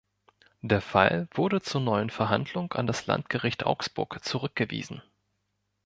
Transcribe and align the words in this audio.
Der 0.63 0.81
Fall 0.81 1.27
wurde 1.31 1.61
zur 1.61 1.79
neuen 1.79 2.09
Verhandlung 2.09 2.73
an 2.73 2.87
das 2.87 3.05
Landgericht 3.05 3.63
Augsburg 3.67 4.17
zurückverwiesen. 4.25 5.03